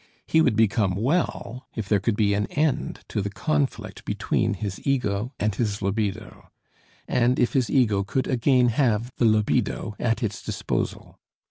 He 0.25 0.41
would 0.41 0.55
become 0.55 0.95
well 0.95 1.67
if 1.75 1.87
there 1.87 1.99
could 1.99 2.15
be 2.17 2.33
an 2.33 2.47
end 2.47 3.01
to 3.09 3.21
the 3.21 3.29
conflict 3.29 4.03
between 4.03 4.55
his 4.55 4.81
ego 4.83 5.31
and 5.39 5.53
his 5.53 5.79
libido, 5.79 6.49
and 7.07 7.37
if 7.39 7.53
his 7.53 7.69
ego 7.69 8.03
could 8.03 8.25
again 8.25 8.69
have 8.69 9.11
the 9.17 9.25
libido 9.25 9.95
at 9.99 10.23
its 10.23 10.41
disposal. 10.41 11.19